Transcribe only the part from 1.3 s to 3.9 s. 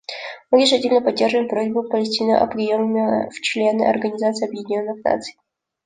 просьбу Палестины о приеме в члены